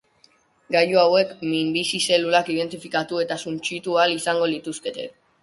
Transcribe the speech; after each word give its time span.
Gailu 0.75 0.99
hauek 1.01 1.33
minbizi-zelulak 1.49 2.49
identifikatu 2.55 3.21
eta 3.27 3.39
suntsitu 3.45 4.01
ahal 4.01 4.17
izango 4.17 4.51
lituzkete. 4.57 5.09